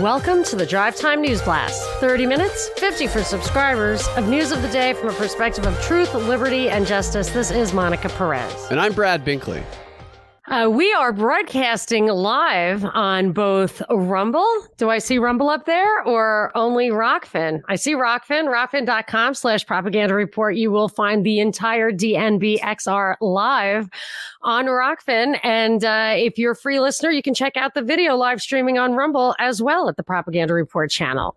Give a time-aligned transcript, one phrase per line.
[0.00, 1.80] Welcome to the Drive Time News Blast.
[2.00, 6.12] 30 minutes, 50 for subscribers, of news of the day from a perspective of truth,
[6.14, 7.30] liberty, and justice.
[7.30, 8.52] This is Monica Perez.
[8.72, 9.62] And I'm Brad Binkley.
[10.46, 14.46] Uh, we are broadcasting live on both Rumble.
[14.76, 17.62] Do I see Rumble up there or only Rokfin?
[17.70, 20.56] I see Rokfin, rokfin.com slash propaganda report.
[20.56, 23.88] You will find the entire DNBXR live
[24.42, 25.40] on Rokfin.
[25.42, 28.76] And uh, if you're a free listener, you can check out the video live streaming
[28.76, 31.36] on Rumble as well at the Propaganda Report channel.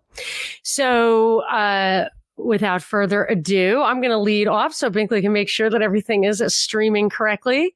[0.62, 5.70] So, uh, without further ado, I'm going to lead off so Binkley can make sure
[5.70, 7.74] that everything is streaming correctly.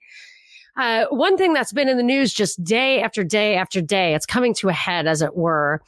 [0.77, 4.27] Uh, one thing that's been in the news just day after day after day, it's
[4.27, 5.83] coming to a head, as it were,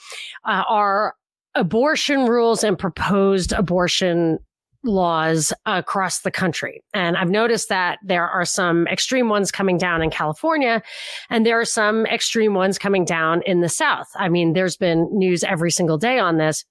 [0.44, 1.14] uh, are
[1.54, 4.38] abortion rules and proposed abortion
[4.84, 6.82] laws across the country.
[6.92, 10.82] And I've noticed that there are some extreme ones coming down in California
[11.30, 14.08] and there are some extreme ones coming down in the South.
[14.16, 16.64] I mean, there's been news every single day on this.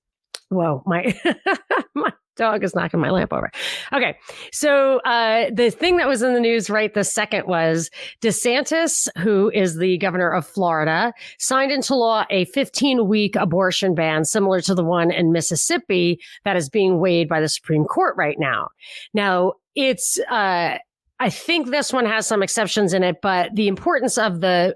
[0.49, 1.19] Whoa, my,
[1.95, 3.51] my dog is knocking my lamp over.
[3.91, 4.17] Okay.
[4.51, 7.89] So, uh, the thing that was in the news right this second was
[8.21, 14.25] DeSantis, who is the governor of Florida, signed into law a 15 week abortion ban
[14.25, 18.37] similar to the one in Mississippi that is being weighed by the Supreme Court right
[18.39, 18.69] now.
[19.13, 20.77] Now, it's, uh,
[21.19, 24.75] I think this one has some exceptions in it, but the importance of the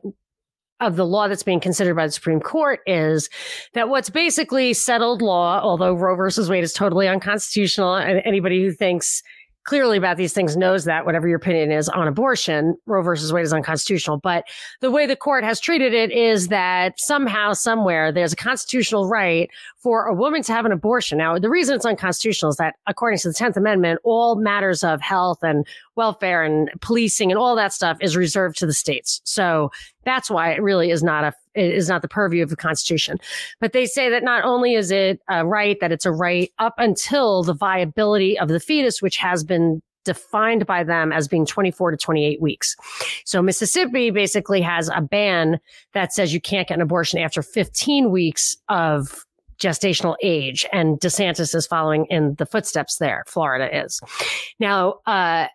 [0.79, 3.29] of the law that's being considered by the Supreme Court is
[3.73, 8.71] that what's basically settled law, although Roe versus Wade is totally unconstitutional, and anybody who
[8.71, 9.23] thinks
[9.67, 13.43] clearly about these things knows that whatever your opinion is on abortion, Roe versus Wade
[13.43, 14.17] is unconstitutional.
[14.17, 14.45] But
[14.79, 19.49] the way the court has treated it is that somehow, somewhere, there's a constitutional right
[19.77, 21.17] for a woman to have an abortion.
[21.17, 25.01] Now, the reason it's unconstitutional is that according to the 10th Amendment, all matters of
[25.01, 29.19] health and welfare and policing and all that stuff is reserved to the states.
[29.25, 29.69] So
[30.05, 33.17] that's why it really is not a is not the purview of the Constitution.
[33.59, 36.75] But they say that not only is it a right, that it's a right up
[36.77, 41.91] until the viability of the fetus, which has been defined by them as being 24
[41.91, 42.75] to 28 weeks.
[43.25, 45.59] So Mississippi basically has a ban
[45.93, 49.25] that says you can't get an abortion after 15 weeks of
[49.59, 50.65] gestational age.
[50.71, 53.23] And DeSantis is following in the footsteps there.
[53.27, 53.99] Florida is.
[54.59, 55.47] Now, uh,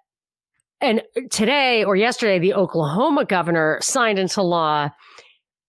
[0.83, 4.91] and today or yesterday, the Oklahoma governor signed into law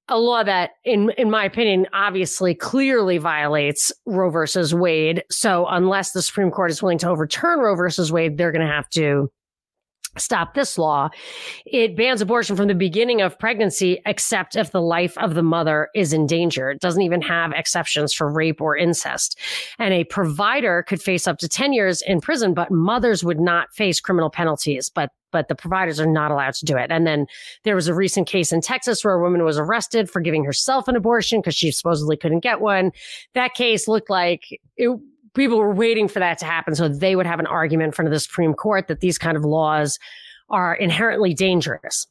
[0.09, 5.23] a law that, in in my opinion, obviously clearly violates Roe versus Wade.
[5.29, 8.73] So unless the Supreme Court is willing to overturn Roe versus Wade, they're going to
[8.73, 9.31] have to
[10.17, 11.09] stop this law.
[11.65, 15.89] It bans abortion from the beginning of pregnancy, except if the life of the mother
[15.95, 16.69] is in danger.
[16.69, 19.39] It doesn't even have exceptions for rape or incest.
[19.79, 23.73] And a provider could face up to 10 years in prison, but mothers would not
[23.73, 24.89] face criminal penalties.
[24.93, 26.89] But but the providers are not allowed to do it.
[26.89, 27.27] And then
[27.63, 30.88] there was a recent case in Texas where a woman was arrested for giving herself
[30.88, 32.94] an abortion because she supposedly couldn't get one.
[33.33, 34.97] That case looked like it
[35.33, 38.07] people were waiting for that to happen so they would have an argument in front
[38.07, 39.97] of the Supreme Court that these kind of laws
[40.49, 42.05] are inherently dangerous.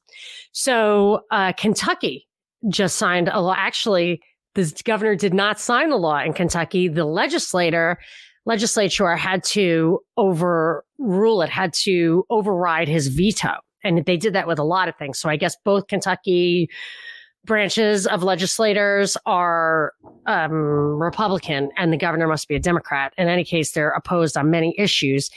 [0.53, 2.27] So uh, Kentucky
[2.69, 3.55] just signed a law.
[3.57, 4.21] Actually,
[4.55, 6.89] the governor did not sign the law in Kentucky.
[6.89, 7.99] The legislator
[8.45, 13.55] legislature had to overrule it, had to override his veto.
[13.85, 15.19] And they did that with a lot of things.
[15.19, 16.71] So I guess both Kentucky,
[17.45, 19.95] branches of legislators are
[20.27, 23.13] um, Republican and the governor must be a Democrat.
[23.19, 25.31] In any case, they're opposed on many issues.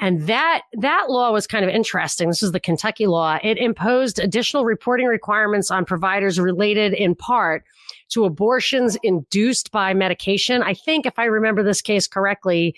[0.00, 2.28] And that, that law was kind of interesting.
[2.28, 3.38] This is the Kentucky law.
[3.42, 7.64] It imposed additional reporting requirements on providers related in part
[8.12, 10.62] to abortions induced by medication.
[10.62, 12.74] I think if I remember this case correctly,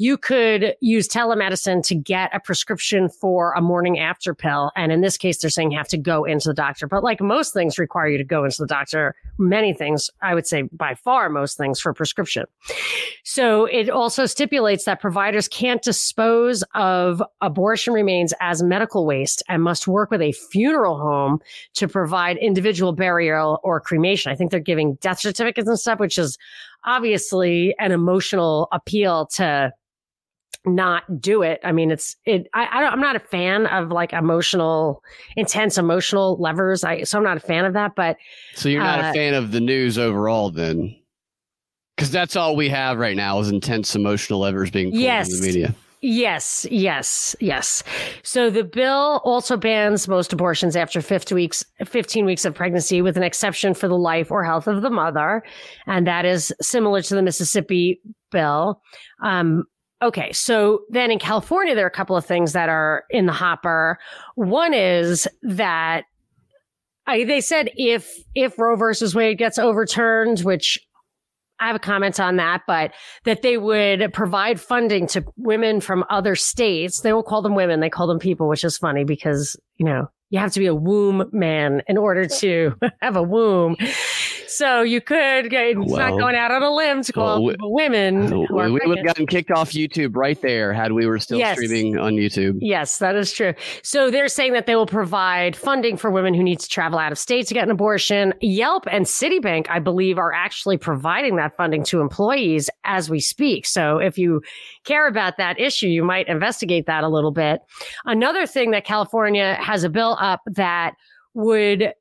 [0.00, 4.72] you could use telemedicine to get a prescription for a morning after pill.
[4.74, 6.86] And in this case, they're saying you have to go into the doctor.
[6.86, 10.46] But like most things require you to go into the doctor, many things, I would
[10.46, 12.46] say by far most things for prescription.
[13.24, 19.62] So it also stipulates that providers can't dispose of abortion remains as medical waste and
[19.62, 21.40] must work with a funeral home
[21.74, 24.32] to provide individual burial or cremation.
[24.32, 26.38] I think they're giving death certificates and stuff, which is
[26.86, 29.74] obviously an emotional appeal to
[30.66, 31.60] not do it.
[31.64, 32.46] I mean, it's it.
[32.54, 35.02] I, I am not a fan of like emotional,
[35.36, 36.84] intense emotional levers.
[36.84, 37.94] I so I'm not a fan of that.
[37.94, 38.16] But
[38.54, 40.94] so you're not uh, a fan of the news overall, then,
[41.96, 45.32] because that's all we have right now is intense emotional levers being pulled yes.
[45.32, 45.74] in the media.
[46.02, 47.82] Yes, yes, yes.
[48.22, 53.18] So the bill also bans most abortions after 15 weeks, 15 weeks of pregnancy with
[53.18, 55.42] an exception for the life or health of the mother.
[55.86, 58.00] And that is similar to the Mississippi
[58.30, 58.80] bill.
[59.22, 59.64] Um,
[60.02, 63.32] Okay, so then in California, there are a couple of things that are in the
[63.32, 63.98] hopper.
[64.34, 66.04] One is that
[67.06, 70.78] I, they said if if Roe versus Wade gets overturned, which
[71.58, 72.92] I have a comment on that, but
[73.24, 77.00] that they would provide funding to women from other states.
[77.00, 80.08] They won't call them women; they call them people, which is funny because you know
[80.30, 83.76] you have to be a womb man in order to have a womb.
[84.50, 87.56] So you could get, it's well, not going out on a limb to call well,
[87.60, 88.46] women.
[88.50, 91.56] we would have gotten kicked off YouTube right there had we were still yes.
[91.56, 92.58] streaming on YouTube.
[92.60, 93.54] Yes, that is true.
[93.82, 97.12] So they're saying that they will provide funding for women who need to travel out
[97.12, 98.34] of state to get an abortion.
[98.40, 103.66] Yelp and Citibank, I believe, are actually providing that funding to employees as we speak.
[103.66, 104.42] So if you
[104.84, 107.60] care about that issue, you might investigate that a little bit.
[108.04, 110.94] Another thing that California has a bill up that
[111.34, 111.92] would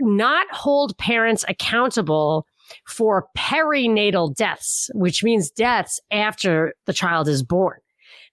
[0.00, 2.46] not hold parents accountable
[2.86, 7.78] for perinatal deaths, which means deaths after the child is born.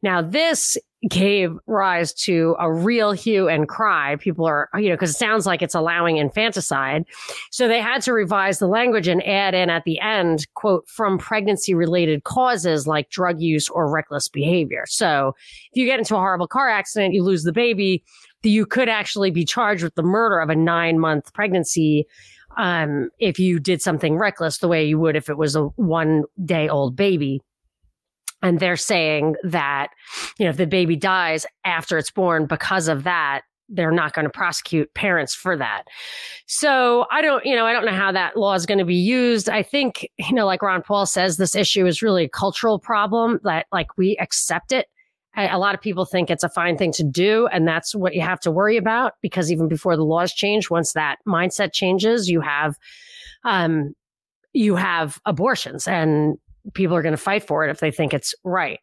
[0.01, 0.77] Now, this
[1.09, 4.15] gave rise to a real hue and cry.
[4.17, 7.05] People are, you know, because it sounds like it's allowing infanticide.
[7.51, 11.17] So they had to revise the language and add in at the end, quote, from
[11.17, 14.83] pregnancy related causes like drug use or reckless behavior.
[14.87, 15.35] So
[15.71, 18.03] if you get into a horrible car accident, you lose the baby,
[18.43, 22.05] you could actually be charged with the murder of a nine month pregnancy
[22.57, 26.23] um, if you did something reckless the way you would if it was a one
[26.43, 27.41] day old baby.
[28.41, 29.87] And they're saying that,
[30.37, 34.25] you know, if the baby dies after it's born because of that, they're not going
[34.25, 35.83] to prosecute parents for that.
[36.45, 38.95] So I don't, you know, I don't know how that law is going to be
[38.95, 39.49] used.
[39.49, 43.39] I think, you know, like Ron Paul says, this issue is really a cultural problem
[43.43, 44.87] that like we accept it
[45.35, 48.21] a lot of people think it's a fine thing to do, and that's what you
[48.21, 52.41] have to worry about because even before the laws change, once that mindset changes, you
[52.41, 52.75] have,
[53.43, 53.93] um,
[54.53, 56.37] you have abortions, and
[56.73, 58.79] people are going to fight for it if they think it's right.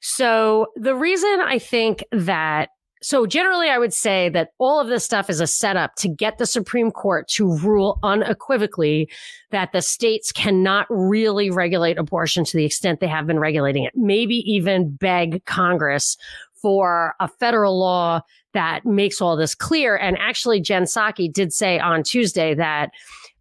[0.00, 2.70] So the reason I think that
[3.02, 6.38] so generally, I would say that all of this stuff is a setup to get
[6.38, 9.10] the Supreme Court to rule unequivocally
[9.50, 13.92] that the states cannot really regulate abortion to the extent they have been regulating it.
[13.96, 16.16] Maybe even beg Congress
[16.60, 18.20] for a federal law
[18.52, 19.96] that makes all this clear.
[19.96, 22.90] And actually, Jen Psaki did say on Tuesday that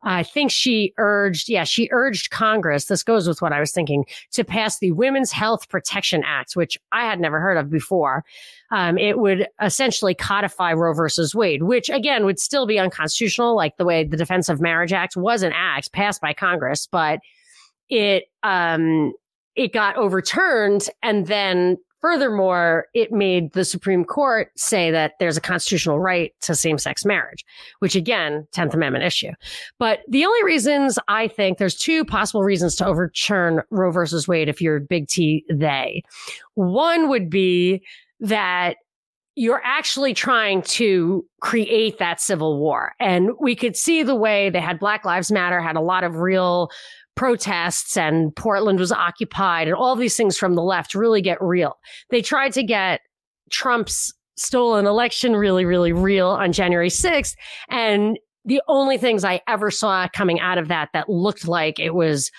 [0.04, 4.06] I think she urged, yeah, she urged Congress, this goes with what I was thinking,
[4.31, 8.25] to pass the Women's Health Protection Act, which I had never heard of before.
[8.72, 13.78] Um, it would essentially codify Roe versus Wade, which again would still be unconstitutional, like
[13.78, 17.19] the way the Defense of Marriage Act was an act passed by Congress, but
[17.90, 19.13] it, um,
[19.56, 25.42] it got overturned and then Furthermore, it made the Supreme Court say that there's a
[25.42, 27.45] constitutional right to same sex marriage,
[27.80, 29.31] which again, 10th Amendment issue.
[29.77, 34.50] But the only reasons I think there's two possible reasons to overturn Roe versus Wade
[34.50, 36.03] if you're big T, they.
[36.56, 37.83] One would be
[38.19, 38.77] that
[39.36, 42.93] you're actually trying to create that civil war.
[43.00, 46.17] And we could see the way they had Black Lives Matter, had a lot of
[46.17, 46.70] real
[47.15, 51.77] protests and Portland was occupied and all these things from the left really get real.
[52.10, 53.01] They tried to get
[53.51, 57.36] Trump's stolen election really, really real on January 6th.
[57.70, 61.94] And the only things I ever saw coming out of that that looked like it
[61.94, 62.32] was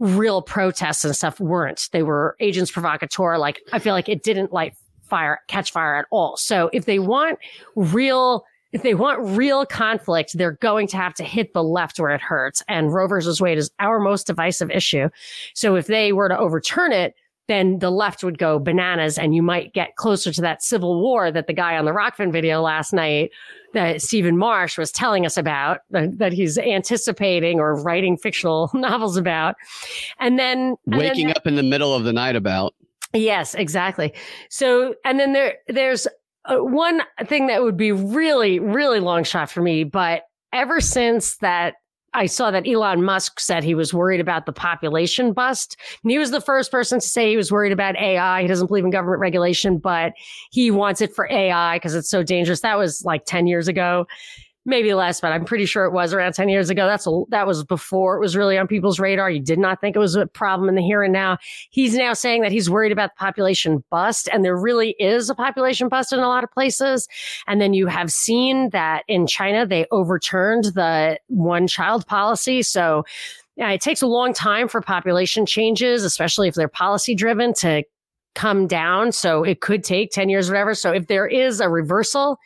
[0.00, 1.88] real protests and stuff weren't.
[1.92, 3.38] They were agents provocateur.
[3.38, 4.74] Like I feel like it didn't light
[5.08, 6.36] fire, catch fire at all.
[6.36, 7.38] So if they want
[7.76, 12.10] real if they want real conflict, they're going to have to hit the left where
[12.10, 12.60] it hurts.
[12.68, 15.08] And Roe versus Wade is our most divisive issue.
[15.54, 17.14] So if they were to overturn it,
[17.46, 21.30] then the left would go bananas and you might get closer to that civil war
[21.30, 23.30] that the guy on the Rokfin video last night
[23.74, 29.16] that Stephen Marche was telling us about that, that he's anticipating or writing fictional novels
[29.16, 29.54] about.
[30.18, 32.74] And then and waking then, up in the middle of the night about.
[33.12, 34.12] Yes, exactly.
[34.48, 36.08] So, and then there, there's
[36.46, 40.22] uh, one thing that would be really, really long shot for me, but
[40.52, 41.74] ever since that
[42.14, 45.76] I saw that Elon Musk said he was worried about the population bust.
[46.02, 48.42] And he was the first person to say he was worried about AI.
[48.42, 50.12] He doesn't believe in government regulation, but
[50.52, 52.60] he wants it for AI because it's so dangerous.
[52.60, 54.06] That was like 10 years ago.
[54.66, 56.86] Maybe less, but I'm pretty sure it was around 10 years ago.
[56.86, 59.30] That's a, that was before it was really on people's radar.
[59.30, 61.38] You did not think it was a problem in the here and now.
[61.70, 65.34] He's now saying that he's worried about the population bust and there really is a
[65.34, 67.08] population bust in a lot of places.
[67.46, 72.62] And then you have seen that in China, they overturned the one child policy.
[72.62, 73.04] So
[73.56, 77.84] yeah, it takes a long time for population changes, especially if they're policy driven to
[78.34, 79.12] come down.
[79.12, 80.74] So it could take 10 years, whatever.
[80.74, 82.38] So if there is a reversal,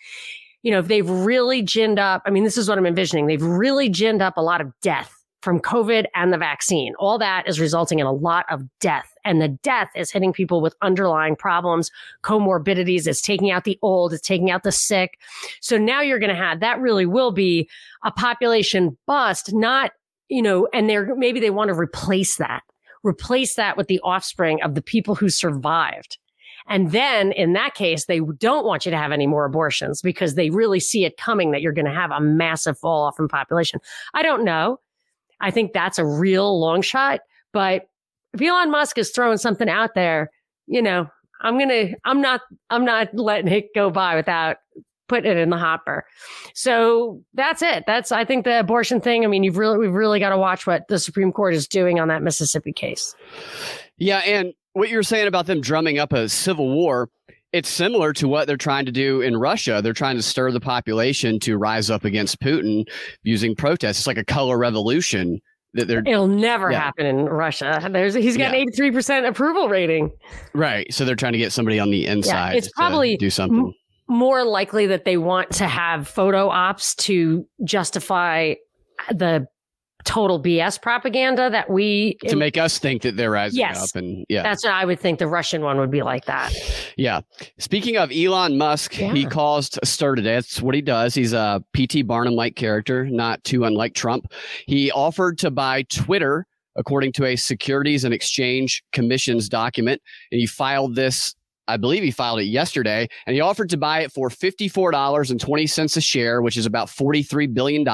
[0.69, 3.27] you know, if they've really ginned up, I mean, this is what I'm envisioning.
[3.27, 6.93] They've really ginned up a lot of death from COVID and the vaccine.
[6.99, 9.11] All that is resulting in a lot of death.
[9.25, 11.91] And the death is hitting people with underlying problems,
[12.23, 13.07] comorbidities.
[13.07, 15.19] It's taking out the old, it's taking out the sick.
[15.63, 17.67] So now you're going to have that really will be
[18.05, 19.93] a population bust, not,
[20.29, 22.63] you know, and they're maybe they want to replace that,
[23.03, 26.19] replace that with the offspring of the people who survived.
[26.69, 30.35] And then in that case, they don't want you to have any more abortions because
[30.35, 33.29] they really see it coming that you're going to have a massive fall off in
[33.29, 33.81] population.
[34.15, 34.79] I don't know.
[35.41, 37.21] I think that's a real long shot,
[37.53, 37.89] but
[38.35, 40.31] if Elon Musk is throwing something out there,
[40.67, 41.09] you know,
[41.41, 44.57] I'm going to, I'm not, I'm not letting it go by without
[45.09, 46.05] putting it in the hopper.
[46.55, 47.85] So that's it.
[47.87, 49.25] That's, I think the abortion thing.
[49.25, 51.99] I mean, you've really, we've really got to watch what the Supreme Court is doing
[51.99, 53.15] on that Mississippi case.
[53.97, 54.19] Yeah.
[54.19, 57.11] And what you're saying about them drumming up a civil war,
[57.53, 59.81] it's similar to what they're trying to do in Russia.
[59.83, 62.85] They're trying to stir the population to rise up against Putin
[63.23, 63.99] using protests.
[63.99, 65.41] It's like a color revolution
[65.75, 66.81] that they're It'll never yeah.
[66.81, 67.89] happen in Russia.
[67.91, 68.61] There's he's got yeah.
[68.61, 70.11] an 83% approval rating.
[70.55, 70.93] Right.
[70.93, 73.59] So they're trying to get somebody on the inside yeah, it's probably do something.
[73.59, 73.75] M-
[74.09, 78.55] more likely that they want to have photo ops to justify
[79.11, 79.47] the
[80.09, 84.25] total BS propaganda that we to make us think that they're rising yes, up and
[84.31, 84.43] yeah.
[84.43, 86.51] That's what I would think the Russian one would be like that.
[86.97, 87.21] Yeah.
[87.59, 89.13] Speaking of Elon Musk, yeah.
[89.13, 90.37] he caused a stir today.
[90.37, 91.15] That's what he does.
[91.15, 94.33] He's a PT Barnum like character, not too unlike Trump.
[94.67, 96.47] He offered to buy Twitter
[96.77, 100.01] according to a Securities and Exchange Commission's document.
[100.33, 101.35] And he filed this
[101.69, 106.01] I believe he filed it yesterday, and he offered to buy it for $54.20 a
[106.01, 107.87] share, which is about $43 billion.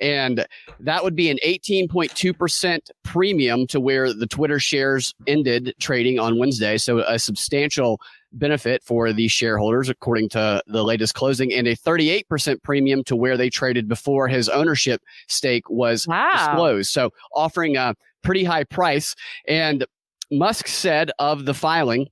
[0.00, 0.46] And
[0.80, 6.76] that would be an 18.2% premium to where the Twitter shares ended trading on Wednesday.
[6.76, 8.00] So a substantial
[8.32, 13.36] benefit for these shareholders, according to the latest closing, and a 38% premium to where
[13.36, 16.30] they traded before his ownership stake was wow.
[16.36, 16.90] disclosed.
[16.90, 19.14] So offering a pretty high price.
[19.48, 19.84] And
[20.30, 22.06] Musk said of the filing,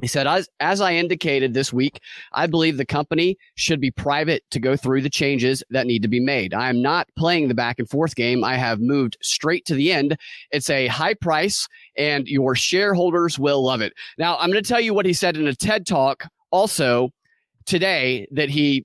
[0.00, 2.00] he said, as, as I indicated this week,
[2.32, 6.08] I believe the company should be private to go through the changes that need to
[6.08, 6.52] be made.
[6.52, 8.42] I am not playing the back and forth game.
[8.42, 10.16] I have moved straight to the end.
[10.50, 13.92] It's a high price and your shareholders will love it.
[14.18, 17.10] Now, I'm going to tell you what he said in a TED talk also
[17.64, 18.84] today that he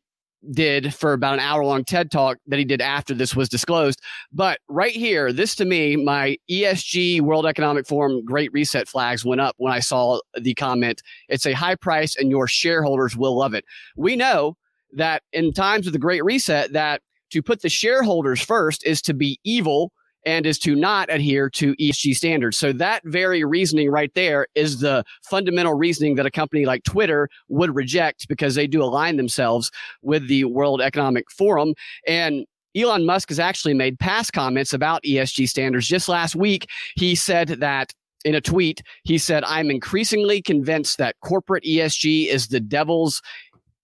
[0.51, 3.99] did for about an hour long TED talk that he did after this was disclosed.
[4.31, 9.41] But right here, this to me, my ESG World Economic Forum Great Reset flags went
[9.41, 11.01] up when I saw the comment.
[11.27, 13.65] It's a high price and your shareholders will love it.
[13.97, 14.55] We know
[14.93, 19.13] that in times of the Great Reset, that to put the shareholders first is to
[19.13, 19.91] be evil
[20.25, 22.57] and is to not adhere to ESG standards.
[22.57, 27.29] So that very reasoning right there is the fundamental reasoning that a company like Twitter
[27.47, 29.71] would reject because they do align themselves
[30.01, 31.73] with the World Economic Forum.
[32.07, 32.45] And
[32.75, 35.87] Elon Musk has actually made past comments about ESG standards.
[35.87, 37.93] Just last week, he said that
[38.25, 43.21] in a tweet, he said, I'm increasingly convinced that corporate ESG is the devil's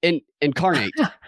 [0.01, 0.91] in, incarnate.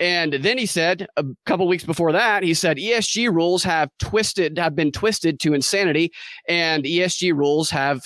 [0.00, 4.58] And then he said a couple weeks before that, he said ESG rules have twisted,
[4.58, 6.12] have been twisted to insanity,
[6.48, 8.02] and ESG rules have,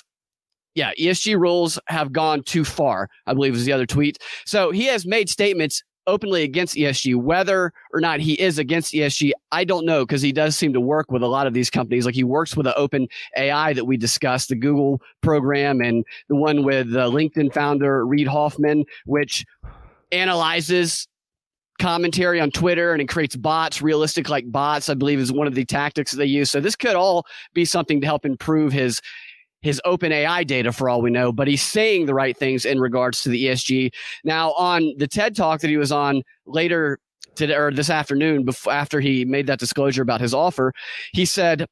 [0.75, 3.09] yeah, ESG rules have gone too far.
[3.27, 4.19] I believe was the other tweet.
[4.47, 7.17] So he has made statements openly against ESG.
[7.17, 10.81] Whether or not he is against ESG, I don't know because he does seem to
[10.81, 12.07] work with a lot of these companies.
[12.07, 16.37] Like he works with the Open AI that we discussed, the Google program, and the
[16.37, 19.45] one with the LinkedIn founder Reid Hoffman, which
[20.13, 21.07] analyzes
[21.81, 25.55] commentary on Twitter and it creates bots, realistic like bots, I believe is one of
[25.55, 26.51] the tactics they use.
[26.51, 29.01] So this could all be something to help improve his
[29.63, 32.81] his open AI data for all we know, but he's saying the right things in
[32.81, 33.93] regards to the ESG.
[34.25, 36.99] Now on the TED talk that he was on later
[37.35, 40.73] today or this afternoon before after he made that disclosure about his offer,
[41.13, 41.67] he said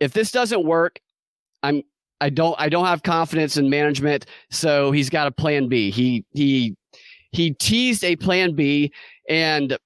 [0.00, 0.98] if this doesn't work,
[1.62, 1.82] I'm
[2.20, 5.90] I don't I don't have confidence in management, so he's got a plan B.
[5.90, 6.74] He he
[7.34, 8.92] he teased a plan B
[9.28, 9.76] and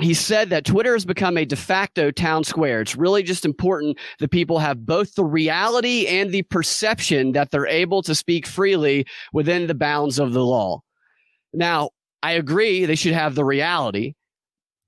[0.00, 2.82] he said that Twitter has become a de facto town square.
[2.82, 7.66] It's really just important that people have both the reality and the perception that they're
[7.66, 10.80] able to speak freely within the bounds of the law.
[11.54, 11.90] Now,
[12.22, 14.14] I agree they should have the reality,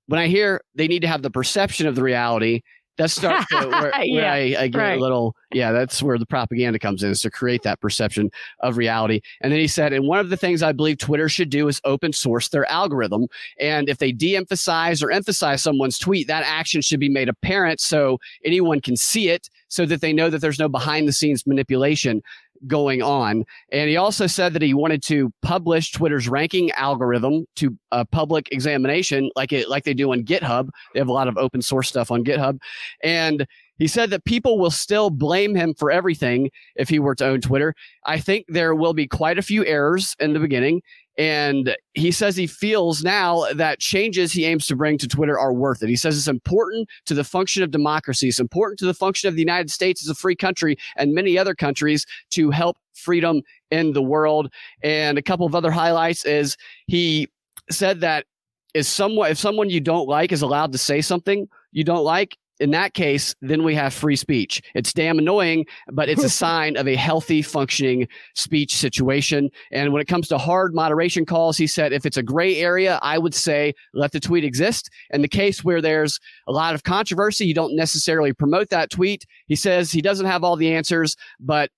[0.07, 2.61] when I hear they need to have the perception of the reality,
[2.99, 4.97] that starts to, where, where Yeah, I, I get right.
[4.97, 8.29] a little, yeah, that's where the propaganda comes in is to create that perception
[8.59, 9.21] of reality.
[9.41, 11.81] And then he said, and one of the things I believe Twitter should do is
[11.85, 13.27] open source their algorithm.
[13.59, 17.79] And if they de emphasize or emphasize someone's tweet, that action should be made apparent
[17.79, 21.47] so anyone can see it so that they know that there's no behind the scenes
[21.47, 22.21] manipulation
[22.67, 23.43] going on.
[23.71, 28.49] And he also said that he wanted to publish Twitter's ranking algorithm to a public
[28.51, 30.69] examination, like it like they do on GitHub.
[30.93, 32.59] They have a lot of open source stuff on GitHub,
[33.03, 33.45] and
[33.79, 37.41] he said that people will still blame him for everything if he were to own
[37.41, 37.73] Twitter.
[38.05, 40.81] I think there will be quite a few errors in the beginning.
[41.17, 45.51] And he says he feels now that changes he aims to bring to Twitter are
[45.51, 45.89] worth it.
[45.89, 48.29] He says it's important to the function of democracy.
[48.29, 51.37] It's important to the function of the United States as a free country and many
[51.37, 54.49] other countries to help freedom in the world.
[54.81, 56.55] And a couple of other highlights is
[56.87, 57.27] he
[57.69, 58.25] said that
[58.73, 62.37] is someone if someone you don't like is allowed to say something you don't like
[62.59, 66.77] in that case then we have free speech it's damn annoying but it's a sign
[66.77, 71.67] of a healthy functioning speech situation and when it comes to hard moderation calls he
[71.67, 75.27] said if it's a gray area i would say let the tweet exist in the
[75.27, 79.91] case where there's a lot of controversy you don't necessarily promote that tweet he says
[79.91, 81.69] he doesn't have all the answers but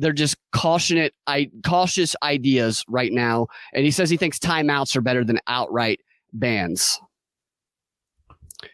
[0.00, 3.48] they're just cautionate, I, cautious ideas right now.
[3.74, 6.00] And he says he thinks timeouts are better than outright
[6.32, 6.98] bans.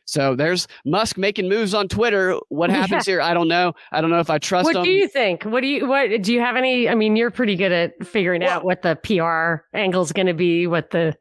[0.06, 2.38] So there's Musk making moves on Twitter.
[2.48, 3.20] What happens here?
[3.20, 3.72] I don't know.
[3.92, 4.84] I don't know if I trust What him.
[4.84, 5.42] do you think?
[5.44, 8.44] What do you what do you have any I mean you're pretty good at figuring
[8.44, 11.16] out what the PR angle is going to be, what the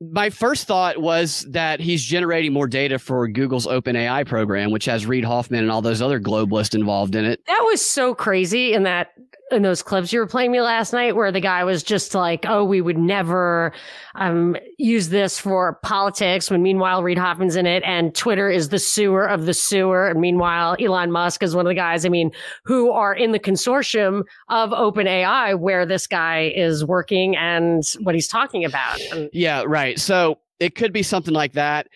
[0.00, 5.04] My first thought was that he's generating more data for Google's OpenAI program, which has
[5.04, 7.40] Reid Hoffman and all those other globalists involved in it.
[7.46, 9.08] That was so crazy in that
[9.50, 12.44] in those clips you were playing me last night where the guy was just like,
[12.48, 13.72] "Oh, we would never
[14.14, 18.78] um, use this for politics." When meanwhile Reid Hoffman's in it, and Twitter is the
[18.78, 22.04] sewer of the sewer, and meanwhile Elon Musk is one of the guys.
[22.04, 22.30] I mean,
[22.64, 28.28] who are in the consortium of OpenAI where this guy is working and what he's
[28.28, 29.00] talking about.
[29.32, 29.98] Yeah, right.
[29.98, 31.88] So it could be something like that.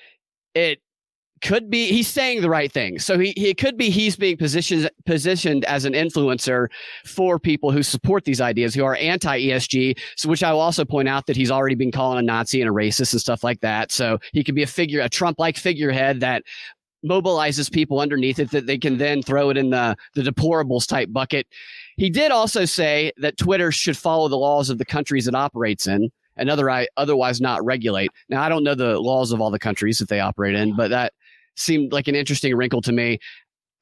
[0.54, 0.80] It
[1.42, 2.98] could be he's saying the right thing.
[2.98, 6.68] So he, he could be he's being positioned positioned as an influencer
[7.04, 9.98] for people who support these ideas who are anti ESG.
[10.16, 12.70] So which I will also point out that he's already been calling a Nazi and
[12.70, 13.92] a racist and stuff like that.
[13.92, 16.44] So he could be a figure, a Trump like figurehead that
[17.04, 21.08] mobilizes people underneath it that they can then throw it in the the deplorables type
[21.12, 21.46] bucket.
[21.96, 25.86] He did also say that Twitter should follow the laws of the countries it operates
[25.86, 28.10] in and other, otherwise not regulate.
[28.28, 30.90] Now, I don't know the laws of all the countries that they operate in, but
[30.90, 31.12] that
[31.56, 33.18] seemed like an interesting wrinkle to me.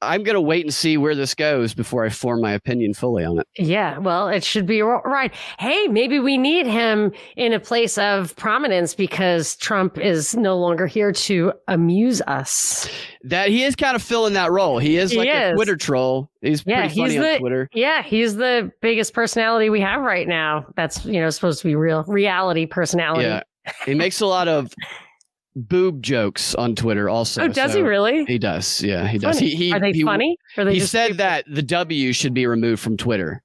[0.03, 3.23] I'm going to wait and see where this goes before I form my opinion fully
[3.23, 3.47] on it.
[3.59, 5.31] Yeah, well, it should be right.
[5.59, 10.87] Hey, maybe we need him in a place of prominence because Trump is no longer
[10.87, 12.89] here to amuse us.
[13.25, 14.79] That he is kind of filling that role.
[14.79, 15.53] He is He like a.
[15.53, 16.31] Twitter troll.
[16.41, 17.69] He's Yeah, pretty funny he's on the- Twitter.
[17.71, 20.65] Yeah, he's the biggest personality we have right now.
[20.75, 23.25] That's, you know, supposed to be real reality personality.
[23.25, 23.43] Yeah.
[23.85, 24.73] he makes a lot of
[25.55, 27.43] boob jokes on Twitter also.
[27.43, 28.25] oh, does he really?
[28.25, 28.81] He does.
[28.81, 29.37] Yeah, he does.
[29.39, 30.37] He, he, Are they he, funny?
[30.55, 33.41] They he said that the W should be removed from Twitter,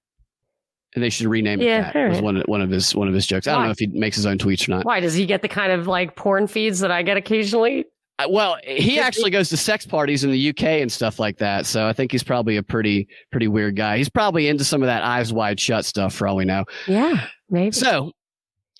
[0.94, 1.66] and they should rename it.
[1.66, 3.46] Yeah, that was one one of his one of his jokes.
[3.46, 4.84] I don't know if he makes his own tweets or not.
[4.84, 7.84] Why does he get the kind of like porn feeds that I get occasionally?
[8.18, 11.66] Uh, Well, he actually goes to sex parties in the UK and stuff like that.
[11.66, 13.98] So I think he's probably a pretty pretty weird guy.
[13.98, 16.64] He's probably into some of that eyes wide shut stuff for all we know.
[16.86, 17.72] Yeah, maybe.
[17.72, 18.12] So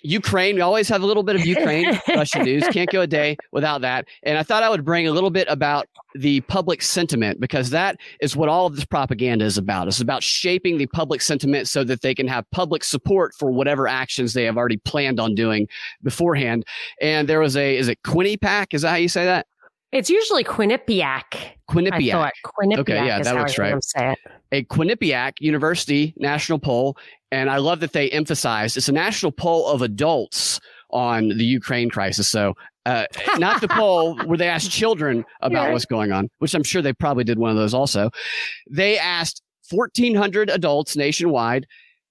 [0.07, 2.65] Ukraine, we always have a little bit of Ukraine Russian news.
[2.69, 4.07] Can't go a day without that.
[4.23, 7.99] And I thought I would bring a little bit about the public sentiment because that
[8.21, 9.89] is what all of this propaganda is about.
[9.89, 13.89] It's about shaping the public sentiment so that they can have public support for whatever
[13.89, 15.67] actions they have already planned on doing
[16.03, 16.65] beforehand.
[17.01, 18.75] And there was a, is it Quinnipiac?
[18.75, 19.47] Is that how you say that?
[19.93, 21.56] it's usually Quinnipiac.
[21.69, 22.11] I Quinnipiac.
[22.13, 23.75] thought Quinnipiac Okay, yeah, that looks right.
[24.53, 26.97] a Quinnipiac University national poll,
[27.33, 31.91] and I love that they emphasized it's a national poll of adults on the Ukraine
[31.91, 32.29] crisis.
[32.29, 32.55] So,
[32.87, 33.07] uh,
[33.39, 35.73] not the poll where they asked children about Yeah.
[35.73, 38.11] what's going on, which I'm sure they probably did one of those also.
[38.71, 41.67] They asked 1,400 adults nationwide.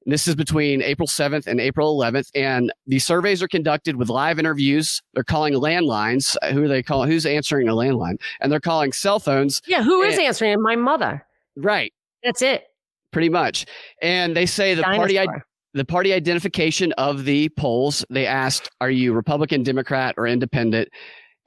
[0.06, 4.10] And This is between April 7th and April 11th, and the surveys are conducted with
[4.10, 5.02] live interviews.
[5.14, 6.36] They're calling landlines.
[6.42, 7.10] Uh, Who are they calling?
[7.10, 8.18] Who's answering a landline?
[8.40, 9.62] And they're calling cell phones.
[9.68, 10.24] Yeah, who is Eh.
[10.24, 10.60] answering it?
[10.60, 11.26] My mother.
[11.56, 11.94] Right.
[12.24, 12.64] That's it.
[13.12, 13.66] pretty much.
[14.02, 15.28] And they say the party I-
[15.74, 18.04] the party identification of the polls.
[18.10, 20.90] They asked, "Are you Republican, Democrat, or Independent?"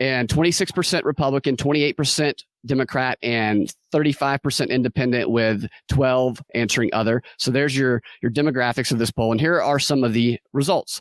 [0.00, 7.22] And 26% Republican, 28% Democrat, and 35% Independent, with 12 answering other.
[7.38, 9.32] So there's your your demographics of this poll.
[9.32, 11.00] And here are some of the results.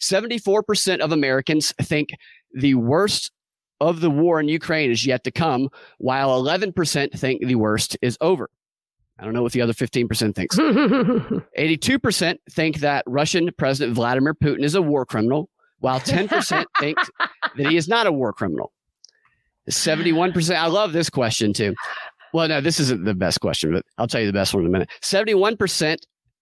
[0.00, 2.10] 74% of Americans think
[2.54, 3.30] the worst
[3.80, 5.68] of the war in Ukraine is yet to come,
[5.98, 8.50] while 11% think the worst is over.
[9.18, 10.56] I don't know what the other 15% thinks.
[11.58, 15.48] 82% think that Russian President Vladimir Putin is a war criminal,
[15.80, 16.98] while 10% think
[17.56, 18.72] that he is not a war criminal.
[19.68, 20.56] 71%.
[20.56, 21.74] I love this question too.
[22.32, 24.66] Well, no, this isn't the best question, but I'll tell you the best one in
[24.66, 24.90] a minute.
[25.02, 25.98] 71%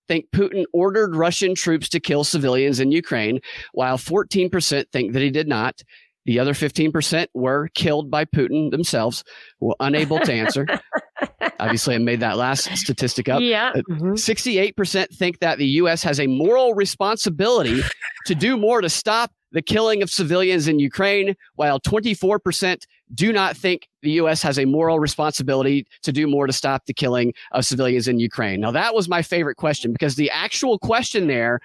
[0.09, 3.41] think Putin ordered Russian troops to kill civilians in Ukraine,
[3.73, 5.81] while 14% think that he did not.
[6.27, 9.23] The other 15% were killed by Putin themselves,
[9.61, 10.67] were unable to answer.
[11.61, 13.41] Obviously, I made that last statistic up.
[13.41, 13.73] Yeah.
[13.75, 14.75] Uh, mhm.
[14.75, 16.03] 68% think that the U.S.
[16.03, 17.81] has a moral responsibility
[18.27, 23.57] to do more to stop the killing of civilians in Ukraine, while 24% do not
[23.57, 24.43] think the U.S.
[24.43, 28.61] has a moral responsibility to do more to stop the killing of civilians in Ukraine.
[28.61, 31.61] Now, that was my favorite question because the actual question there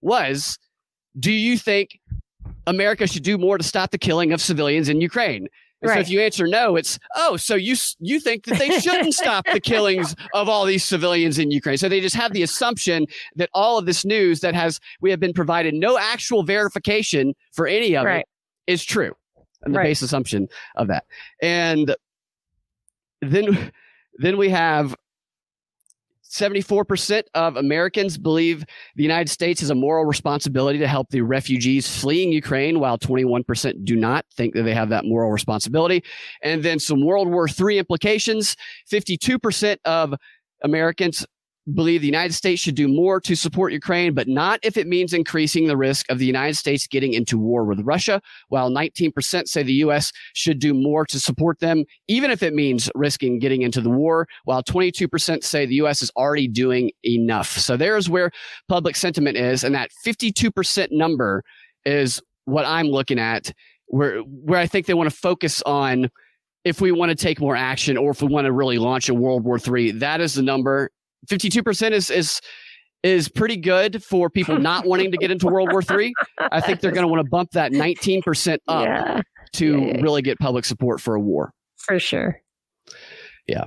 [0.00, 0.58] was
[1.20, 2.00] Do you think
[2.66, 5.46] America should do more to stop the killing of civilians in Ukraine?
[5.92, 9.14] And So if you answer no, it's oh, so you you think that they shouldn't
[9.22, 11.78] stop the killings of all these civilians in Ukraine?
[11.78, 15.20] So they just have the assumption that all of this news that has we have
[15.20, 18.24] been provided no actual verification for any of Right.
[18.66, 19.14] it is true,
[19.62, 19.84] and the Right.
[19.86, 21.04] base assumption of that.
[21.42, 21.94] And
[23.22, 23.72] then
[24.18, 24.94] then we have
[26.36, 31.88] 74% of Americans believe the United States has a moral responsibility to help the refugees
[31.88, 36.04] fleeing Ukraine, while 21% do not think that they have that moral responsibility.
[36.42, 38.56] And then some World War III implications
[38.90, 40.14] 52% of
[40.62, 41.24] Americans
[41.74, 45.12] believe the United States should do more to support Ukraine, but not if it means
[45.12, 49.62] increasing the risk of the United States getting into war with Russia, while 19% say
[49.62, 50.12] the U.S.
[50.34, 54.28] should do more to support them, even if it means risking getting into the war,
[54.44, 56.02] while 22% say the U.S.
[56.02, 57.48] is already doing enough.
[57.48, 58.30] So there's where
[58.68, 61.42] public sentiment is, and that 52% number
[61.84, 63.52] is what I'm looking at,
[63.86, 66.10] where where I think they want to focus on
[66.64, 69.14] if we want to take more action or if we want to really launch a
[69.14, 69.92] World War III.
[69.92, 70.90] That is the number.
[71.26, 72.40] 52% is is
[73.02, 76.12] is pretty good for people not wanting to get into World War III.
[76.50, 79.20] I think they're going to want to bump that 19% up yeah,
[79.52, 81.52] to Yeah, really get public support for a war.
[81.76, 82.40] for sure.
[83.46, 83.64] Yeah.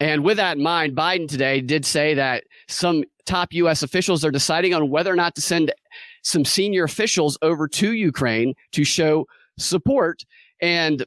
[0.00, 3.82] And with that in mind, Biden today did say that some top U.S.
[3.82, 5.72] officials are deciding on whether or not to send
[6.22, 9.26] some senior officials over to Ukraine to show
[9.58, 10.24] support.
[10.60, 11.04] And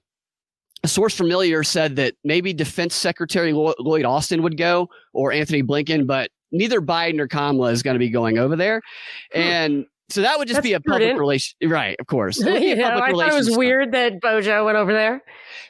[0.83, 6.05] a source familiar said that maybe Defense Secretary Lloyd Austin would go or Antony Blinken,
[6.07, 8.81] but neither Biden or Kamala is going to be going over there.
[9.33, 9.39] Hmm.
[9.39, 11.97] And so that would just That's be a public relation, right?
[11.99, 13.59] Of course, It would You know, public I thought it was stunt.
[13.59, 15.21] weird that Bojo went over there.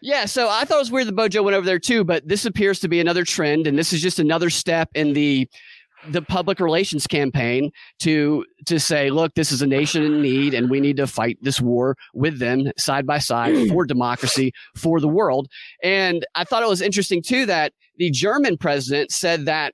[0.02, 2.46] Yeah, so I thought it was weird that Bojo went over there too, but this
[2.46, 5.50] appears to be another trend, and this is just another step in the
[6.10, 10.70] the public relations campaign to to say, look, this is a nation in need, and
[10.70, 15.08] we need to fight this war with them side by side for democracy for the
[15.08, 15.48] world.
[15.84, 19.74] And I thought it was interesting too that the German president said that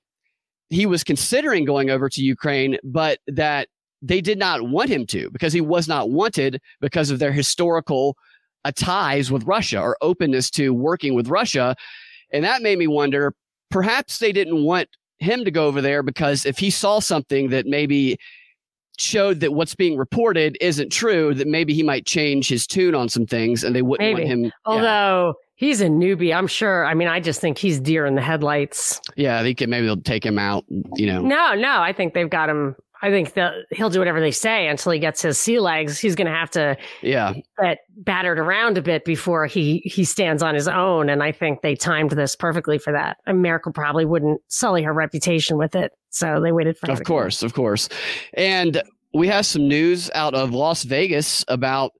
[0.69, 3.67] he was considering going over to Ukraine, but that
[4.02, 8.17] they did not want him to because he was not wanted because of their historical
[8.65, 11.76] uh, ties with Russia or openness to working with Russia.
[12.32, 13.34] And that made me wonder
[13.69, 14.89] perhaps they didn't want
[15.24, 18.18] him to go over there because if he saw something that maybe
[19.00, 23.10] showed that what's being reported isn't true, that maybe he might change his tune on
[23.10, 24.22] some things and they wouldn't Maybe.
[24.22, 24.44] want him.
[24.46, 26.86] Yeah, Although he's a newbie, I'm sure.
[26.86, 29.02] I mean, I just think he's deer in the headlights.
[29.16, 30.64] yeah, they could maybe they'll take him out,
[30.96, 31.22] you know.
[31.22, 32.76] No, no, I think they've got him.
[33.04, 36.00] I think that he'll do whatever they say until he gets his sea legs.
[36.00, 37.34] He's going to have to Yeah.
[37.62, 41.10] get battered around a bit before he he stands on his own.
[41.10, 43.18] And I think they timed this perfectly for that.
[43.28, 46.89] Merkel probably wouldn't sully her reputation with it, so they waited for.
[46.89, 47.89] Of course, of course.
[48.36, 48.82] And
[49.13, 51.92] we have some news out of Las Vegas about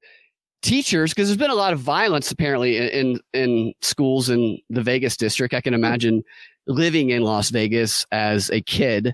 [0.62, 4.82] teachers because there's been a lot of violence apparently in, in in schools in the
[4.82, 5.54] Vegas district.
[5.54, 6.24] I can imagine
[6.66, 9.14] living in Las Vegas as a kid.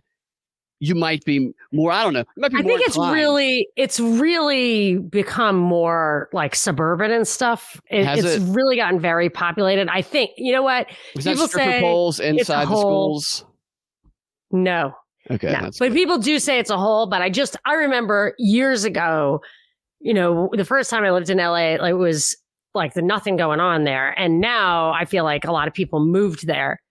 [0.80, 1.92] You might be more.
[1.92, 2.24] I don't know.
[2.38, 3.16] Might be I think it's inclined.
[3.16, 7.82] really it's really become more like suburban and stuff.
[7.90, 8.42] It, it's it?
[8.54, 9.90] really gotten very populated.
[9.90, 10.88] I think you know what?
[11.16, 13.46] Is that people stripper say poles inside the schools?
[14.52, 14.94] No,
[15.30, 15.70] Okay, no.
[15.78, 15.94] But good.
[15.94, 17.08] people do say it's a hole.
[17.08, 19.42] But I just I remember years ago,
[20.00, 22.36] you know, the first time I lived in LA, like, it was
[22.74, 26.00] like the nothing going on there, and now I feel like a lot of people
[26.06, 26.82] moved there.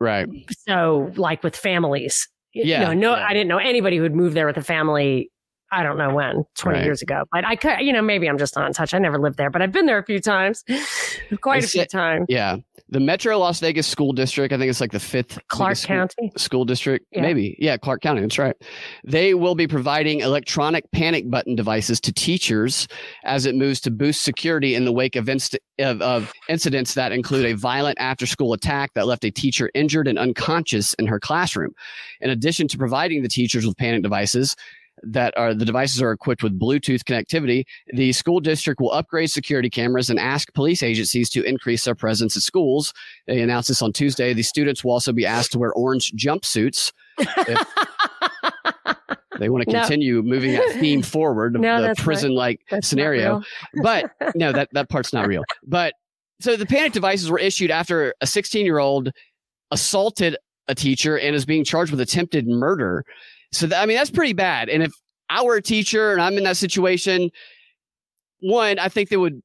[0.00, 0.28] right.
[0.66, 2.28] So like with families.
[2.64, 3.26] You Yeah, know, no, yeah.
[3.26, 5.30] I didn't know anybody who'd move there with a family
[5.72, 6.84] I don't know when, 20 right.
[6.84, 7.24] years ago.
[7.32, 8.94] But I could, you know, maybe I'm just not in touch.
[8.94, 10.64] I never lived there, but I've been there a few times,
[11.40, 12.26] quite a few times.
[12.28, 12.58] Yeah.
[12.88, 16.64] The Metro Las Vegas School District, I think it's like the fifth Clark County school
[16.64, 17.06] district.
[17.10, 17.22] Yeah.
[17.22, 17.56] Maybe.
[17.58, 18.20] Yeah, Clark County.
[18.20, 18.54] That's right.
[19.04, 22.86] They will be providing electronic panic button devices to teachers
[23.24, 27.10] as it moves to boost security in the wake of, inst- of, of incidents that
[27.10, 31.18] include a violent after school attack that left a teacher injured and unconscious in her
[31.18, 31.72] classroom.
[32.20, 34.54] In addition to providing the teachers with panic devices,
[35.02, 37.64] that are the devices are equipped with Bluetooth connectivity.
[37.92, 42.36] The school district will upgrade security cameras and ask police agencies to increase their presence
[42.36, 42.92] at schools.
[43.26, 44.32] They announced this on Tuesday.
[44.32, 46.92] The students will also be asked to wear orange jumpsuits.
[49.38, 50.22] they want to continue no.
[50.22, 53.42] moving that theme forward, no, the prison like scenario.
[53.82, 55.44] but no, that, that part's not real.
[55.66, 55.94] But
[56.40, 59.10] so the panic devices were issued after a 16 year old
[59.70, 60.36] assaulted
[60.68, 63.04] a teacher and is being charged with attempted murder.
[63.56, 64.68] So I mean, that's pretty bad.
[64.68, 64.92] And if
[65.28, 67.30] I were a teacher and I'm in that situation,
[68.40, 69.42] one, I think they would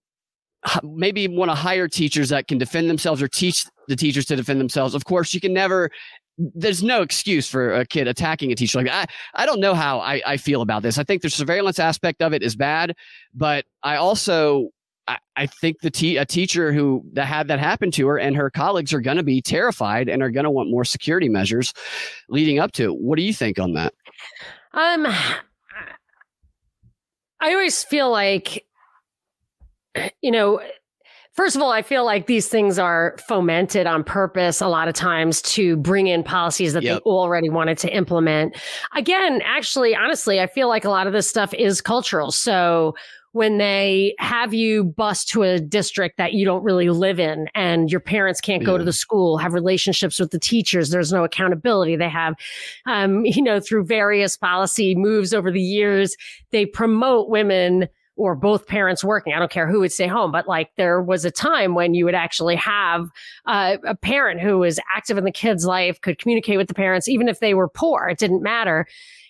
[0.84, 4.60] maybe want to hire teachers that can defend themselves or teach the teachers to defend
[4.60, 4.93] themselves.
[4.93, 5.89] Of course, you can never.
[6.38, 8.80] There's no excuse for a kid attacking a teacher.
[8.80, 10.97] Like I, I don't know how I, I feel about this.
[10.97, 12.95] I think the surveillance aspect of it is bad,
[13.34, 14.69] but I also
[15.08, 18.36] I, I think the te- a teacher who that had that happen to her and
[18.36, 21.74] her colleagues are going to be terrified and are going to want more security measures
[22.30, 22.95] leading up to it.
[22.95, 23.93] What do you think on that?
[24.73, 25.05] Um,
[27.39, 28.65] I always feel like,
[30.21, 30.62] you know,
[31.34, 34.93] First of all, I feel like these things are fomented on purpose a lot of
[34.93, 36.97] times to bring in policies that yep.
[36.97, 38.57] they already wanted to implement.
[38.95, 42.31] Again, actually, honestly, I feel like a lot of this stuff is cultural.
[42.31, 42.95] So
[43.34, 47.89] when they have you bus to a district that you don't really live in and
[47.89, 50.89] your parents can't go to the school, have relationships with the teachers.
[50.89, 51.96] There's no accountability.
[51.96, 52.36] They have,
[52.86, 56.15] um, you know, through various policy moves over the years,
[56.52, 59.34] they promote women or both parents working.
[59.34, 62.04] I don't care who would stay home, but like there was a time when you
[62.06, 63.08] would actually have
[63.46, 67.08] uh, a parent who was active in the kid's life, could communicate with the parents,
[67.08, 68.10] even if they were poor.
[68.10, 68.86] It didn't matter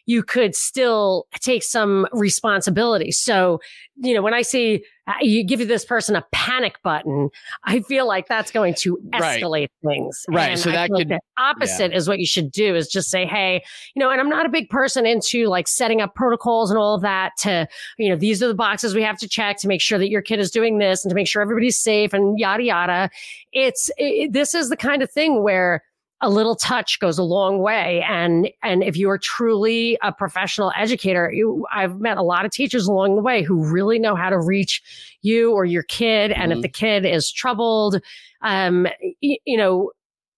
[0.06, 3.12] you could still take some responsibility.
[3.12, 3.62] So,
[3.98, 7.30] you know, when I see uh, you give this person a panic button,
[7.64, 9.94] I feel like that's going to escalate right.
[9.94, 10.26] things.
[10.30, 10.52] Right.
[10.52, 11.98] And so that could the opposite yeah.
[11.98, 13.64] is what you should do is just say, Hey,
[13.96, 16.96] you know, and I'm not a big person into like setting up protocols and all
[16.96, 19.82] of that to, you know, these are the boxes we have to check to make
[19.82, 22.64] sure that your kid is doing this and to make sure everybody's safe and yada,
[22.64, 23.10] yada.
[23.54, 25.84] It's, it, this is the kind of thing where
[26.22, 28.06] a little touch goes a long way.
[28.08, 32.52] And, and if you are truly a professional educator, you, I've met a lot of
[32.52, 34.82] teachers along the way who really know how to reach
[35.22, 36.32] you or your kid.
[36.32, 36.60] And mm-hmm.
[36.60, 38.02] if the kid is troubled,
[38.42, 38.88] um,
[39.20, 39.92] you, you know,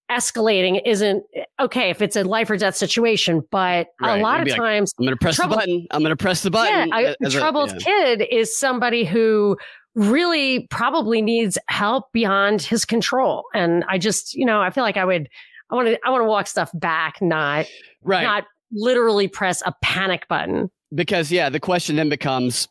[0.10, 1.24] escalating isn't
[1.60, 4.20] okay if it's a life or death situation, but right.
[4.20, 5.88] a lot of times I'm going to press troubled, the button.
[5.92, 6.90] I'm going to press the button.
[6.90, 7.80] Yeah, a troubled a, yeah.
[7.80, 9.58] kid is somebody who
[9.96, 13.44] really probably needs help beyond his control.
[13.54, 15.30] And I just, you know, I feel like I would
[15.70, 17.66] I want to I want to walk stuff back, not
[18.04, 18.24] right.
[18.24, 20.70] not literally press a panic button.
[20.94, 22.68] Because yeah, the question then becomes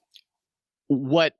[0.88, 1.34] what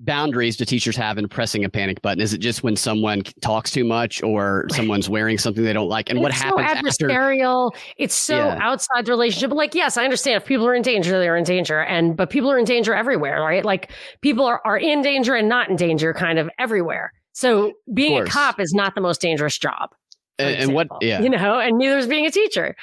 [0.00, 2.20] boundaries do teachers have in pressing a panic button?
[2.20, 6.10] Is it just when someone talks too much or someone's wearing something they don't like?
[6.10, 7.72] And, what happens so adversarial.
[7.74, 7.86] After?
[7.96, 8.58] It's so yeah.
[8.60, 9.50] outside the relationship.
[9.50, 11.80] But like, yes, I understand if people are in danger, they're in danger.
[11.80, 13.64] And but people are in danger everywhere, right?
[13.64, 17.12] Like people are, are in danger and not in danger kind of everywhere.
[17.32, 19.90] So being a cop is not the most dangerous job
[20.38, 22.74] and, and what yeah you know and neither is being a teacher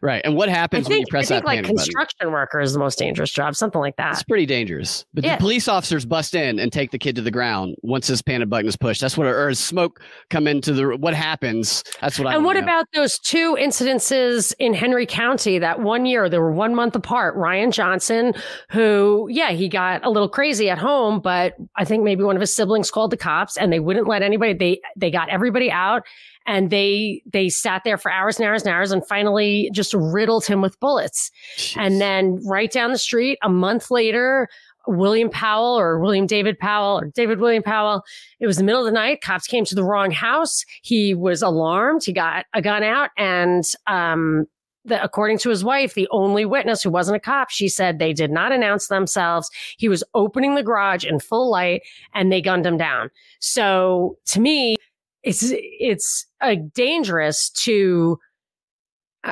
[0.00, 0.22] Right.
[0.24, 2.32] And what happens think, when you press I think that like construction button?
[2.32, 4.12] worker is the most dangerous job, something like that.
[4.12, 5.04] It's pretty dangerous.
[5.14, 5.36] But yeah.
[5.36, 8.48] the police officers bust in and take the kid to the ground once this panic
[8.48, 9.00] button is pushed.
[9.00, 11.84] That's what or smoke come into the what happens.
[12.00, 12.62] That's what I And what know.
[12.62, 17.34] about those two incidences in Henry County that one year they were one month apart?
[17.36, 18.34] Ryan Johnson,
[18.70, 22.40] who, yeah, he got a little crazy at home, but I think maybe one of
[22.40, 26.02] his siblings called the cops and they wouldn't let anybody they they got everybody out
[26.46, 30.44] and they they sat there for hours and hours and hours and finally just riddled
[30.44, 31.30] him with bullets.
[31.56, 31.76] Jeez.
[31.76, 34.48] And then right down the street, a month later,
[34.86, 38.02] William Powell or William David Powell or David William Powell.
[38.40, 39.20] It was the middle of the night.
[39.20, 40.64] Cops came to the wrong house.
[40.82, 42.02] He was alarmed.
[42.04, 44.46] He got a gun out and, um,
[44.84, 48.12] the, according to his wife, the only witness who wasn't a cop, she said they
[48.12, 49.48] did not announce themselves.
[49.78, 51.82] He was opening the garage in full light
[52.14, 53.10] and they gunned him down.
[53.38, 54.74] So to me,
[55.22, 58.18] it's it's uh, dangerous to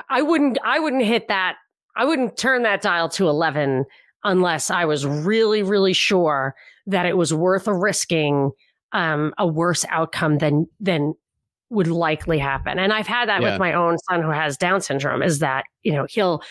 [0.08, 1.56] I wouldn't I wouldn't hit that
[1.96, 3.84] I wouldn't turn that dial to 11
[4.24, 6.54] unless I was really really sure
[6.86, 8.52] that it was worth risking
[8.92, 11.14] um, a worse outcome than than
[11.70, 12.78] would likely happen.
[12.78, 13.52] And I've had that yeah.
[13.52, 16.42] with my own son who has Down syndrome is that, you know, he'll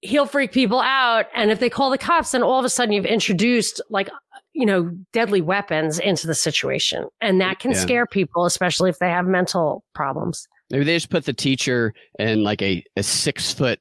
[0.00, 1.26] he'll freak people out.
[1.34, 4.10] And if they call the cops, then all of a sudden you've introduced like,
[4.54, 7.06] you know, deadly weapons into the situation.
[7.20, 7.78] And that can yeah.
[7.78, 10.46] scare people, especially if they have mental problems.
[10.70, 13.80] Maybe they just put the teacher in like a, a six foot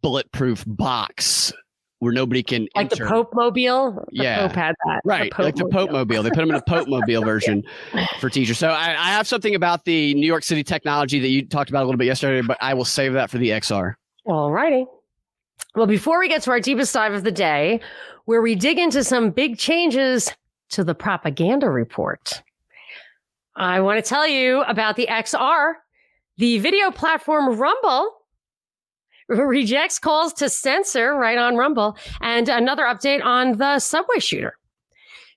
[0.00, 1.52] bulletproof box
[1.98, 3.04] where nobody can like enter.
[3.04, 3.92] the Pope Mobile.
[4.10, 5.02] The yeah, Pope had that.
[5.04, 6.22] Right, the like the Pope Mobile.
[6.22, 7.62] They put them in a Pope Mobile version
[8.18, 8.58] for teachers.
[8.58, 11.82] So I, I, have something about the New York City technology that you talked about
[11.82, 13.94] a little bit yesterday, but I will save that for the XR.
[14.26, 14.86] All righty.
[15.74, 17.80] Well, before we get to our deepest dive of the day,
[18.26, 20.30] where we dig into some big changes
[20.70, 22.42] to the propaganda report,
[23.56, 25.74] I want to tell you about the XR,
[26.36, 28.10] the video platform Rumble
[29.28, 34.58] rejects calls to censor right on Rumble, and another update on the subway shooter.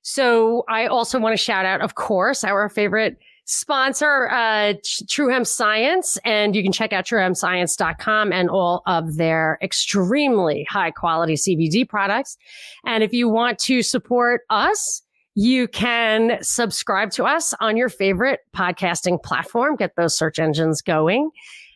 [0.02, 4.74] So I also want to shout out, of course, our favorite sponsor, uh,
[5.10, 6.18] True Hemp Science.
[6.26, 12.38] And you can check out truehempscience.com and all of their extremely high quality CBD products.
[12.86, 15.02] And if you want to support us,
[15.36, 21.30] you can subscribe to us on your favorite podcasting platform, get those search engines going.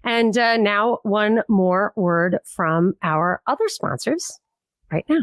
[0.05, 4.39] And uh, now, one more word from our other sponsors
[4.91, 5.19] right now.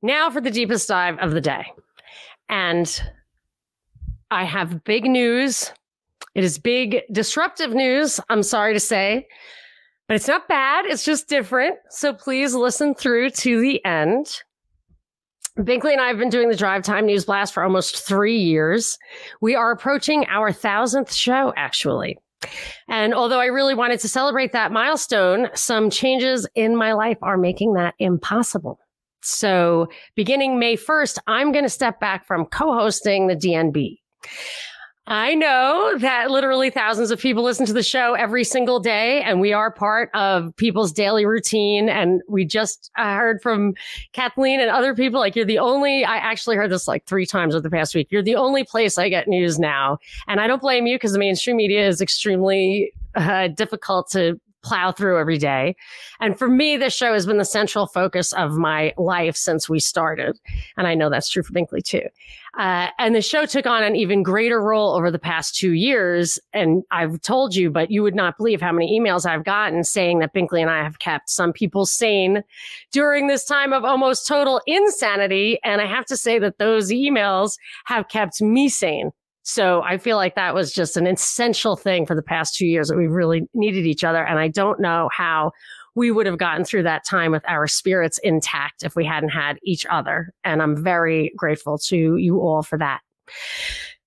[0.00, 1.66] Now for the deepest dive of the day.
[2.48, 3.02] And
[4.34, 5.70] I have big news.
[6.34, 9.28] It is big, disruptive news, I'm sorry to say,
[10.08, 10.86] but it's not bad.
[10.86, 11.76] It's just different.
[11.90, 14.26] So please listen through to the end.
[15.56, 18.98] Binkley and I have been doing the Drive Time News Blast for almost three years.
[19.40, 22.18] We are approaching our thousandth show, actually.
[22.88, 27.38] And although I really wanted to celebrate that milestone, some changes in my life are
[27.38, 28.80] making that impossible.
[29.22, 33.98] So beginning May 1st, I'm going to step back from co-hosting the DNB.
[35.06, 39.38] I know that literally thousands of people listen to the show every single day, and
[39.38, 41.90] we are part of people's daily routine.
[41.90, 43.74] And we just uh, heard from
[44.14, 47.54] Kathleen and other people like, you're the only, I actually heard this like three times
[47.54, 48.08] over the past week.
[48.10, 49.98] You're the only place I get news now.
[50.26, 54.90] And I don't blame you because the mainstream media is extremely uh, difficult to plow
[54.90, 55.76] through every day.
[56.20, 59.78] And for me, this show has been the central focus of my life since we
[59.78, 60.38] started.
[60.76, 62.08] And I know that's true for Binkley too.
[62.58, 66.38] Uh, and the show took on an even greater role over the past two years.
[66.52, 70.20] And I've told you, but you would not believe how many emails I've gotten saying
[70.20, 72.42] that Binkley and I have kept some people sane
[72.92, 75.58] during this time of almost total insanity.
[75.64, 79.10] And I have to say that those emails have kept me sane
[79.44, 82.88] so I feel like that was just an essential thing for the past two years
[82.88, 84.24] that we really needed each other.
[84.24, 85.52] And I don't know how
[85.94, 89.58] we would have gotten through that time with our spirits intact if we hadn't had
[89.62, 90.32] each other.
[90.44, 93.00] And I'm very grateful to you all for that.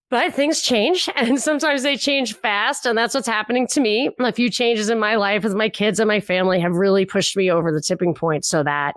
[0.09, 2.87] But things change and sometimes they change fast.
[2.87, 4.09] And that's what's happening to me.
[4.19, 7.37] A few changes in my life with my kids and my family have really pushed
[7.37, 8.95] me over the tipping point so that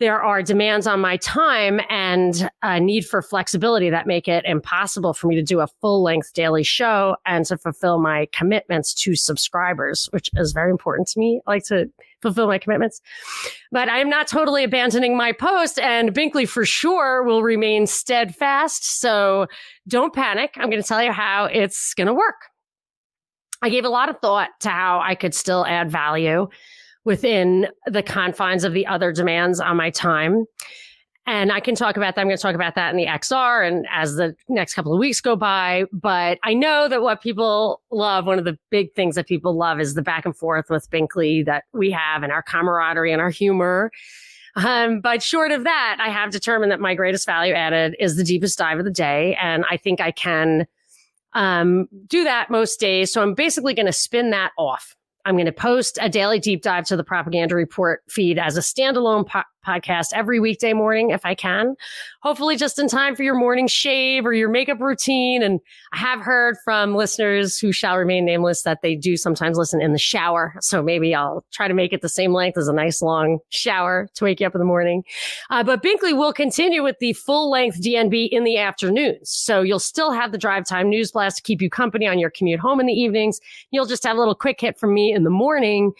[0.00, 5.12] there are demands on my time and a need for flexibility that make it impossible
[5.12, 9.16] for me to do a full length daily show and to fulfill my commitments to
[9.16, 11.40] subscribers, which is very important to me.
[11.46, 11.90] I like to
[12.22, 13.00] fulfill my commitments,
[13.72, 19.00] but I'm not totally abandoning my post and Binkley for sure will remain steadfast.
[19.00, 19.46] So
[19.88, 20.54] don't panic.
[20.56, 22.36] I'm going to tell you how it's going to work.
[23.62, 26.48] I gave a lot of thought to how I could still add value
[27.08, 30.44] within the confines of the other demands on my time.
[31.26, 32.20] And I can talk about that.
[32.20, 34.98] I'm going to talk about that in the XR and as the next couple of
[34.98, 35.86] weeks go by.
[35.90, 39.80] But I know that what people love, one of the big things that people love
[39.80, 43.30] is the back and forth with Binkley that we have and our camaraderie and our
[43.30, 43.90] humor.
[44.56, 48.24] Um, but short of that, I have determined that my greatest value added is the
[48.24, 49.34] deepest dive of the day.
[49.40, 50.66] And I think I can
[51.32, 53.10] um, do that most days.
[53.10, 54.94] So I'm basically going to spin that off.
[55.28, 58.60] I'm going to post a daily deep dive to the propaganda report feed as a
[58.60, 61.74] standalone po- podcast every weekday morning if I can.
[62.22, 65.42] Hopefully, just in time for your morning shave or your makeup routine.
[65.42, 65.60] And
[65.92, 69.92] I have heard from listeners who shall remain nameless that they do sometimes listen in
[69.92, 70.54] the shower.
[70.60, 74.08] So maybe I'll try to make it the same length as a nice long shower
[74.14, 75.04] to wake you up in the morning.
[75.50, 79.30] Uh, but Binkley will continue with the full length DNB in the afternoons.
[79.30, 82.30] So you'll still have the drive time news blast to keep you company on your
[82.30, 83.40] commute home in the evenings.
[83.70, 85.92] You'll just have a little quick hit from me in the morning.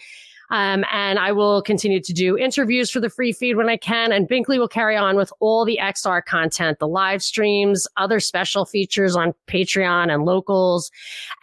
[0.51, 4.11] Um, and I will continue to do interviews for the free feed when I can.
[4.11, 8.65] And Binkley will carry on with all the XR content, the live streams, other special
[8.65, 10.91] features on Patreon and locals.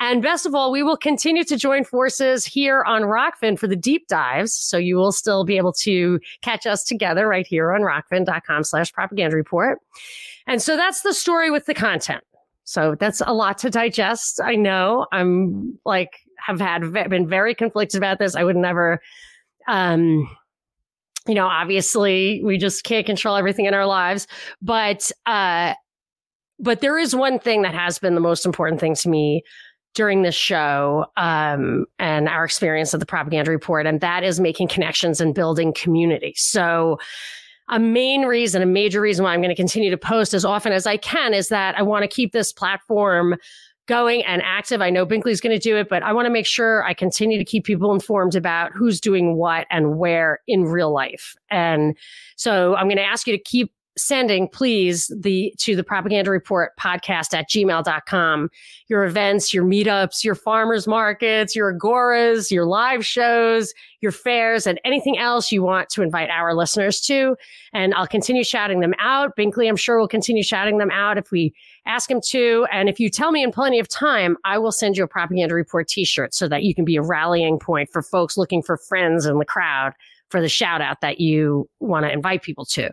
[0.01, 3.77] And best of all, we will continue to join forces here on Rokfin for the
[3.77, 4.53] deep dives.
[4.53, 8.93] So you will still be able to catch us together right here on rokfin.com slash
[8.93, 9.79] propaganda report.
[10.47, 12.23] And so that's the story with the content.
[12.65, 14.41] So that's a lot to digest.
[14.43, 18.35] I know I'm like have had been very conflicted about this.
[18.35, 19.01] I would never
[19.69, 20.29] um,
[21.27, 24.27] you know, obviously we just can't control everything in our lives,
[24.63, 25.75] but, uh,
[26.59, 29.43] but there is one thing that has been the most important thing to me
[29.95, 34.69] during this show um, and our experience of the propaganda report, and that is making
[34.69, 36.35] connections and building community.
[36.37, 36.99] So,
[37.69, 40.73] a main reason, a major reason why I'm going to continue to post as often
[40.73, 43.35] as I can is that I want to keep this platform
[43.87, 44.83] going and active.
[44.83, 47.39] I know Binkley's going to do it, but I want to make sure I continue
[47.39, 51.37] to keep people informed about who's doing what and where in real life.
[51.51, 51.97] And
[52.37, 56.77] so I'm going to ask you to keep sending, please, the to the propaganda report
[56.79, 58.51] podcast at gmail.com.
[58.89, 64.81] Your events, your meetups, your farmers markets, your agoras, your live shows, your fairs, and
[64.85, 67.37] anything else you want to invite our listeners to.
[67.73, 69.37] And I'll continue shouting them out.
[69.37, 71.55] Binkley, I'm sure we'll continue shouting them out if we
[71.87, 72.67] ask him to.
[72.73, 75.55] And if you tell me in plenty of time, I will send you a propaganda
[75.55, 79.27] report t-shirt so that you can be a rallying point for folks looking for friends
[79.27, 79.93] in the crowd
[80.31, 82.91] for the shout out that you want to invite people to.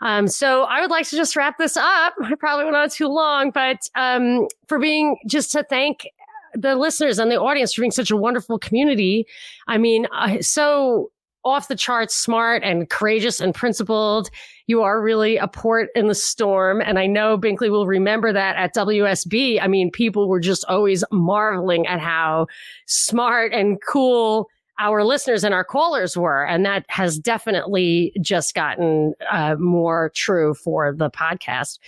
[0.00, 2.14] Um, so I would like to just wrap this up.
[2.22, 6.06] I probably went on too long, but um, for being just to thank
[6.54, 9.26] the listeners and the audience for being such a wonderful community.
[9.66, 11.10] I mean, uh, so
[11.44, 14.30] off the charts smart and courageous and principled.
[14.66, 16.80] You are really a port in the storm.
[16.80, 19.60] And I know Binkley will remember that at WSB.
[19.62, 22.48] I mean, people were just always marveling at how
[22.86, 26.46] smart and cool our listeners and our callers were.
[26.46, 31.78] And that has definitely just gotten uh, more true for the podcast.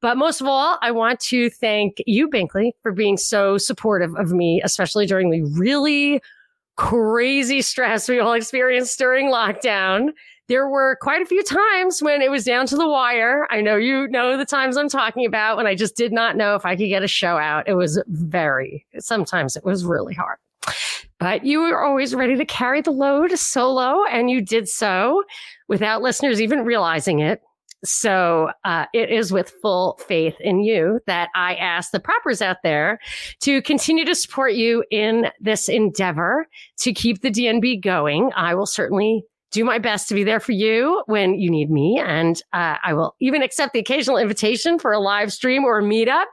[0.00, 4.30] But most of all, I want to thank you, Binkley, for being so supportive of
[4.30, 6.20] me, especially during the really
[6.76, 10.10] crazy stress we all experienced during lockdown.
[10.48, 13.48] There were quite a few times when it was down to the wire.
[13.50, 16.54] I know you know the times I'm talking about when I just did not know
[16.54, 17.66] if I could get a show out.
[17.66, 20.38] It was very, sometimes it was really hard.
[21.18, 25.24] But you were always ready to carry the load solo, and you did so
[25.66, 27.42] without listeners even realizing it.
[27.84, 32.58] So uh, it is with full faith in you that I ask the proppers out
[32.62, 32.98] there
[33.40, 36.46] to continue to support you in this endeavor
[36.78, 38.30] to keep the DNB going.
[38.34, 42.02] I will certainly do my best to be there for you when you need me.
[42.04, 45.82] And uh, I will even accept the occasional invitation for a live stream or a
[45.82, 46.26] meetup,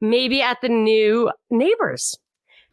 [0.00, 2.16] maybe at the new neighbors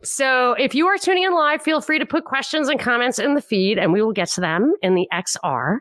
[0.03, 3.35] so if you are tuning in live, feel free to put questions and comments in
[3.35, 5.79] the feed and we will get to them in the XR.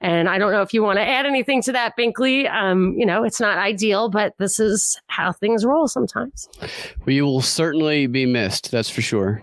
[0.00, 2.48] And I don't know if you want to add anything to that, Binkley.
[2.50, 6.48] Um, you know, it's not ideal, but this is how things roll sometimes.
[7.04, 8.70] We will certainly be missed.
[8.70, 9.42] That's for sure.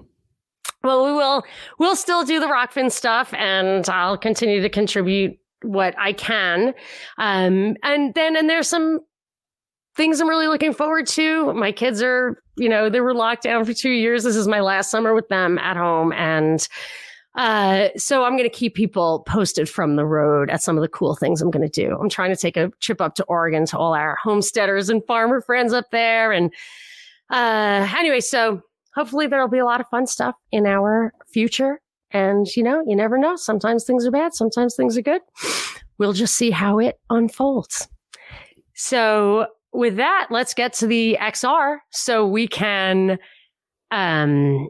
[0.84, 1.44] Well, we will.
[1.80, 6.74] We'll still do the Rokfin stuff, and I'll continue to contribute what I can.
[7.18, 9.00] Um, and then, and there's some
[9.96, 11.54] things I'm really looking forward to.
[11.54, 14.24] My kids are, you know, they were locked down for two years.
[14.24, 16.14] This is my last summer with them at home.
[16.14, 16.68] And
[17.36, 20.88] uh, so I'm going to keep people posted from the road at some of the
[20.88, 21.98] cool things I'm going to do.
[22.00, 25.42] I'm trying to take a trip up to Oregon to all our homesteaders and farmer
[25.42, 26.32] friends up there.
[26.32, 26.54] And
[27.30, 28.62] uh, anyway, so
[28.94, 31.82] hopefully there'll be a lot of fun stuff in our future.
[32.12, 33.36] And, you know, you never know.
[33.36, 35.22] Sometimes things are bad, sometimes things are good.
[35.98, 37.88] We'll just see how it unfolds.
[38.74, 43.18] So with that, let's get to the XR so we can
[43.92, 44.70] um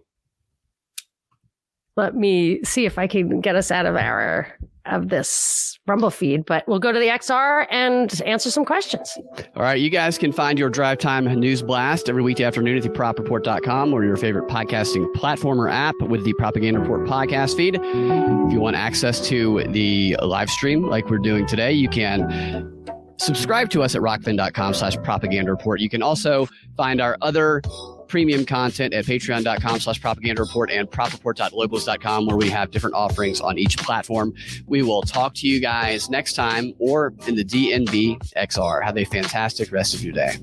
[1.96, 4.54] let me see if I can get us out of our
[4.86, 9.18] of this Rumble feed, but we'll go to the XR and answer some questions.
[9.56, 9.80] All right.
[9.80, 14.04] You guys can find your drive time news blast every weekday afternoon at thepropreport.com or
[14.04, 17.76] your favorite podcasting platform or app with the Propaganda Report podcast feed.
[17.76, 22.86] If you want access to the live stream like we're doing today, you can
[23.18, 25.80] subscribe to us at rokfin.com slash propaganda report.
[25.80, 27.62] You can also find our other
[28.08, 33.58] premium content at patreon.com slash propaganda report and propreport.locals.com where we have different offerings on
[33.58, 34.34] each platform.
[34.68, 38.84] We will talk to you guys next time or in the DNB XR.
[38.84, 40.38] Have a fantastic rest of your day.